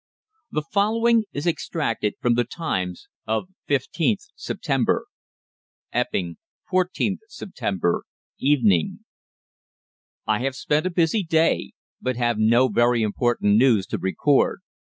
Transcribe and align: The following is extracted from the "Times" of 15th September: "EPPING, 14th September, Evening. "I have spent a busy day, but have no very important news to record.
The 0.49 0.63
following 0.63 1.25
is 1.31 1.45
extracted 1.45 2.15
from 2.19 2.33
the 2.33 2.43
"Times" 2.43 3.07
of 3.27 3.49
15th 3.69 4.29
September: 4.35 5.05
"EPPING, 5.93 6.37
14th 6.71 7.19
September, 7.27 8.05
Evening. 8.39 9.05
"I 10.25 10.39
have 10.39 10.55
spent 10.55 10.87
a 10.87 10.89
busy 10.89 11.21
day, 11.21 11.73
but 12.01 12.15
have 12.15 12.39
no 12.39 12.67
very 12.67 13.03
important 13.03 13.57
news 13.57 13.85
to 13.93 13.99
record. 13.99 14.61